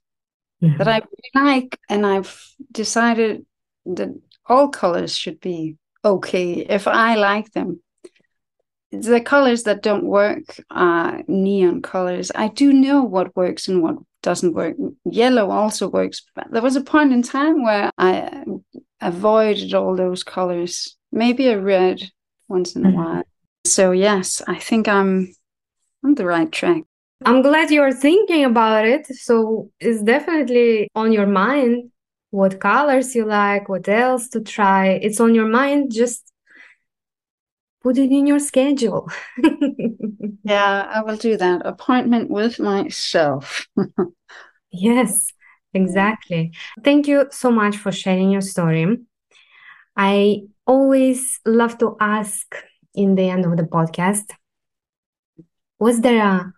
that 0.61 0.88
I 0.88 0.96
really 0.98 1.31
like, 1.35 1.78
and 1.88 2.04
I've 2.04 2.44
decided 2.70 3.46
that 3.87 4.09
all 4.46 4.68
colors 4.68 5.16
should 5.16 5.40
be 5.40 5.76
okay 6.04 6.54
if 6.54 6.87
I 6.87 7.14
like 7.14 7.52
them. 7.52 7.81
The 8.90 9.20
colors 9.20 9.64
that 9.64 9.83
don't 9.83 10.04
work 10.04 10.61
are 10.70 11.22
neon 11.28 11.83
colors. 11.83 12.33
I 12.35 12.48
do 12.48 12.72
know 12.72 13.02
what 13.02 13.37
works 13.37 13.68
and 13.68 13.83
what 13.83 13.96
doesn't 14.22 14.54
work. 14.54 14.76
Yellow 15.04 15.50
also 15.50 15.88
works. 15.88 16.22
But 16.35 16.50
there 16.50 16.62
was 16.62 16.76
a 16.76 16.81
point 16.81 17.12
in 17.12 17.22
time 17.22 17.62
where 17.62 17.90
I 17.98 18.44
avoided 19.00 19.74
all 19.74 19.96
those 19.96 20.22
colors. 20.22 20.96
Maybe 21.12 21.48
a 21.48 21.61
red 21.61 22.02
once 22.48 22.76
in 22.76 22.85
a 22.85 22.88
mm-hmm. 22.88 22.98
while. 22.98 23.22
So 23.64 23.92
yes, 23.92 24.42
I 24.46 24.59
think 24.59 24.88
I'm 24.88 25.35
on 26.04 26.14
the 26.14 26.26
right 26.26 26.50
track. 26.50 26.83
I'm 27.24 27.42
glad 27.42 27.70
you're 27.70 27.92
thinking 27.92 28.44
about 28.44 28.87
it. 28.87 29.07
So 29.07 29.70
it's 29.81 30.02
definitely 30.02 30.88
on 30.94 31.12
your 31.12 31.26
mind 31.26 31.90
what 32.31 32.61
colors 32.61 33.14
you 33.14 33.24
like, 33.24 33.68
what 33.68 33.88
else 33.88 34.28
to 34.28 34.40
try. 34.40 34.88
It's 34.88 35.20
on 35.20 35.35
your 35.35 35.48
mind. 35.48 35.92
Just 35.92 36.31
put 37.88 37.96
it 37.96 38.11
in 38.11 38.27
your 38.27 38.38
schedule. 38.38 39.09
yeah, 40.44 40.87
I 40.94 41.03
will 41.03 41.16
do 41.16 41.38
that. 41.38 41.64
Appointment 41.64 42.29
with 42.29 42.61
myself. 42.61 43.66
yes, 44.70 45.33
exactly. 45.72 46.53
Thank 46.85 47.09
you 47.09 47.29
so 47.31 47.51
much 47.51 47.79
for 47.79 47.90
sharing 47.90 48.31
your 48.31 48.42
story. 48.42 48.98
I 49.96 50.42
always 50.66 51.40
love 51.46 51.79
to 51.79 51.96
ask 51.98 52.55
in 52.94 53.14
the 53.14 53.31
end 53.31 53.46
of 53.46 53.57
the 53.57 53.62
podcast 53.62 54.27
was 55.79 56.03
there 56.03 56.22
a 56.22 56.53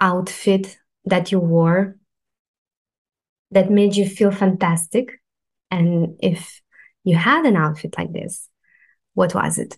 outfit 0.00 0.78
that 1.04 1.30
you 1.30 1.40
wore 1.40 1.96
that 3.50 3.70
made 3.70 3.96
you 3.96 4.08
feel 4.08 4.30
fantastic? 4.30 5.20
And 5.70 6.16
if 6.20 6.62
you 7.04 7.16
had 7.16 7.44
an 7.44 7.56
outfit 7.56 7.96
like 7.98 8.12
this, 8.12 8.48
what 9.12 9.34
was 9.34 9.58
it? 9.58 9.76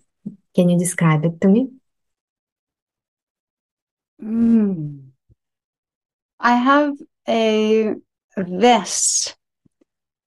Can 0.55 0.69
you 0.69 0.79
describe 0.79 1.25
it 1.25 1.41
to 1.41 1.49
me? 1.49 1.69
Mm. 4.23 5.12
I 6.38 6.57
have 6.57 6.95
a 7.29 7.95
vest 8.37 9.37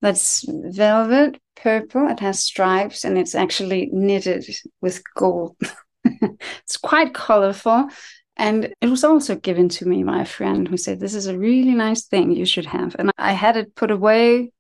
that's 0.02 0.46
velvet 0.48 1.40
purple. 1.56 2.08
It 2.08 2.20
has 2.20 2.40
stripes 2.40 3.04
and 3.04 3.18
it's 3.18 3.36
actually 3.36 3.90
knitted 3.92 4.46
with 4.82 5.02
gold. 5.16 5.56
it's 6.04 6.78
quite 6.78 7.14
colorful. 7.14 7.90
And 8.38 8.74
it 8.82 8.88
was 8.88 9.04
also 9.04 9.36
given 9.36 9.70
to 9.70 9.88
me 9.88 10.04
by 10.04 10.22
a 10.22 10.26
friend 10.26 10.68
who 10.68 10.78
said, 10.78 11.00
This 11.00 11.16
is 11.16 11.28
a 11.28 11.38
really 11.38 11.74
nice 11.74 12.06
thing 12.06 12.32
you 12.32 12.46
should 12.46 12.66
have. 12.66 12.96
And 13.00 13.12
I 13.18 13.32
had 13.32 13.56
it 13.56 13.76
put 13.76 13.92
away 13.92 14.52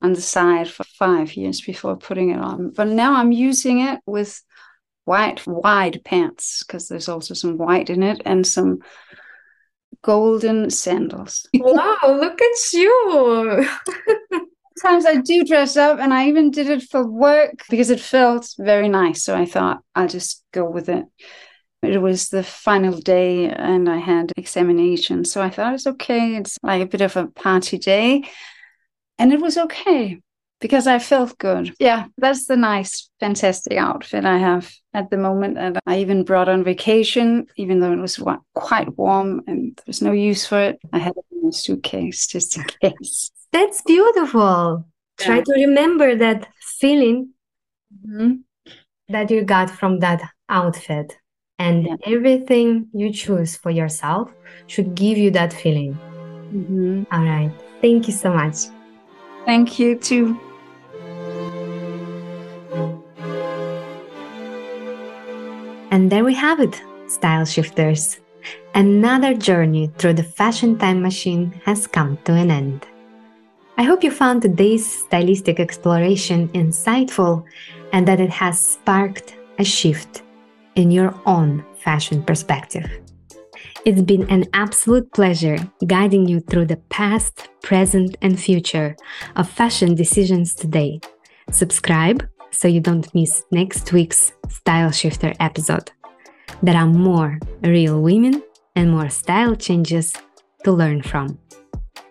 on 0.00 0.12
the 0.12 0.20
side 0.20 0.68
for 0.68 0.84
five 0.84 1.34
years 1.34 1.60
before 1.60 1.96
putting 1.96 2.30
it 2.30 2.38
on. 2.38 2.70
But 2.70 2.88
now 2.88 3.14
I'm 3.14 3.32
using 3.32 3.80
it 3.80 4.00
with 4.06 4.40
white, 5.04 5.46
wide 5.46 6.02
pants 6.04 6.62
because 6.64 6.88
there's 6.88 7.08
also 7.08 7.34
some 7.34 7.58
white 7.58 7.90
in 7.90 8.02
it 8.02 8.22
and 8.24 8.46
some 8.46 8.80
golden 10.02 10.70
sandals. 10.70 11.48
wow, 11.54 11.98
look 12.04 12.40
at 12.40 12.72
you. 12.72 13.66
Sometimes 14.76 15.06
I 15.06 15.16
do 15.16 15.44
dress 15.44 15.76
up 15.76 15.98
and 16.00 16.12
I 16.12 16.28
even 16.28 16.50
did 16.50 16.68
it 16.68 16.82
for 16.82 17.06
work 17.06 17.62
because 17.70 17.90
it 17.90 18.00
felt 18.00 18.52
very 18.58 18.88
nice. 18.88 19.22
So 19.22 19.36
I 19.36 19.46
thought 19.46 19.82
I'll 19.94 20.08
just 20.08 20.44
go 20.52 20.68
with 20.68 20.88
it. 20.88 21.04
It 21.82 21.98
was 21.98 22.28
the 22.28 22.42
final 22.42 22.98
day 22.98 23.48
and 23.48 23.88
I 23.88 23.98
had 23.98 24.32
examination. 24.36 25.24
So 25.24 25.42
I 25.42 25.50
thought 25.50 25.74
it's 25.74 25.86
okay. 25.86 26.36
It's 26.36 26.58
like 26.62 26.82
a 26.82 26.86
bit 26.86 27.02
of 27.02 27.16
a 27.16 27.26
party 27.28 27.78
day. 27.78 28.24
And 29.18 29.32
it 29.32 29.40
was 29.40 29.56
okay. 29.56 30.20
Because 30.60 30.86
I 30.86 30.98
felt 30.98 31.36
good. 31.38 31.74
Yeah, 31.78 32.06
that's 32.16 32.46
the 32.46 32.56
nice, 32.56 33.10
fantastic 33.20 33.76
outfit 33.76 34.24
I 34.24 34.38
have 34.38 34.72
at 34.92 35.10
the 35.10 35.16
moment. 35.16 35.58
And 35.58 35.78
I 35.86 35.98
even 35.98 36.24
brought 36.24 36.48
on 36.48 36.64
vacation, 36.64 37.46
even 37.56 37.80
though 37.80 37.92
it 37.92 37.98
was 37.98 38.22
quite 38.54 38.96
warm 38.96 39.42
and 39.46 39.76
there 39.76 39.84
was 39.86 40.02
no 40.02 40.12
use 40.12 40.46
for 40.46 40.60
it. 40.60 40.78
I 40.92 40.98
had 40.98 41.16
it 41.16 41.24
in 41.32 41.44
my 41.44 41.50
suitcase 41.50 42.26
just 42.26 42.56
in 42.56 42.64
case. 42.80 43.30
That's 43.52 43.82
beautiful. 43.82 44.84
Yeah. 45.20 45.26
Try 45.26 45.40
to 45.42 45.52
remember 45.52 46.16
that 46.16 46.48
feeling 46.60 47.30
mm-hmm. 48.06 48.36
that 49.08 49.30
you 49.30 49.42
got 49.42 49.70
from 49.70 50.00
that 50.00 50.22
outfit. 50.48 51.16
And 51.58 51.86
yeah. 51.86 51.96
everything 52.06 52.88
you 52.92 53.12
choose 53.12 53.56
for 53.56 53.70
yourself 53.70 54.32
should 54.66 54.94
give 54.94 55.18
you 55.18 55.30
that 55.32 55.52
feeling. 55.52 55.94
Mm-hmm. 56.52 57.02
All 57.12 57.24
right. 57.24 57.52
Thank 57.80 58.08
you 58.08 58.12
so 58.12 58.32
much. 58.32 58.73
Thank 59.44 59.78
you 59.78 59.96
too. 59.96 60.38
And 65.90 66.10
there 66.10 66.24
we 66.24 66.34
have 66.34 66.60
it, 66.60 66.82
style 67.06 67.44
shifters. 67.44 68.18
Another 68.74 69.34
journey 69.34 69.90
through 69.98 70.14
the 70.14 70.24
fashion 70.24 70.76
time 70.78 71.00
machine 71.02 71.60
has 71.64 71.86
come 71.86 72.18
to 72.24 72.32
an 72.32 72.50
end. 72.50 72.86
I 73.76 73.82
hope 73.84 74.02
you 74.02 74.10
found 74.10 74.42
today's 74.42 74.84
stylistic 74.84 75.60
exploration 75.60 76.48
insightful 76.48 77.44
and 77.92 78.08
that 78.08 78.20
it 78.20 78.30
has 78.30 78.58
sparked 78.58 79.36
a 79.58 79.64
shift 79.64 80.22
in 80.74 80.90
your 80.90 81.14
own 81.26 81.64
fashion 81.76 82.22
perspective. 82.22 83.03
It's 83.84 84.00
been 84.00 84.30
an 84.30 84.46
absolute 84.54 85.12
pleasure 85.12 85.58
guiding 85.86 86.26
you 86.26 86.40
through 86.40 86.66
the 86.66 86.78
past, 86.88 87.50
present, 87.62 88.16
and 88.22 88.40
future 88.40 88.96
of 89.36 89.46
fashion 89.46 89.94
decisions 89.94 90.54
today. 90.54 91.00
Subscribe 91.50 92.26
so 92.50 92.66
you 92.66 92.80
don't 92.80 93.14
miss 93.14 93.44
next 93.52 93.92
week's 93.92 94.32
Style 94.48 94.90
Shifter 94.90 95.34
episode. 95.38 95.90
There 96.62 96.74
are 96.74 96.86
more 96.86 97.38
real 97.62 98.00
women 98.00 98.42
and 98.74 98.90
more 98.90 99.10
style 99.10 99.54
changes 99.54 100.14
to 100.64 100.72
learn 100.72 101.02
from. 101.02 101.38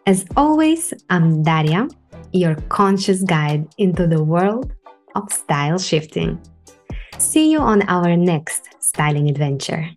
As 0.06 0.28
always, 0.38 0.94
I'm 1.10 1.42
Daria, 1.42 1.88
your 2.34 2.54
conscious 2.70 3.24
guide 3.24 3.68
into 3.80 4.06
the 4.06 4.24
world 4.24 4.72
of 5.16 5.34
style 5.34 5.80
shifting. 5.80 6.40
See 7.18 7.52
you 7.52 7.58
on 7.62 7.82
our 7.90 8.16
next 8.16 8.70
styling 8.80 9.28
adventure. 9.28 9.90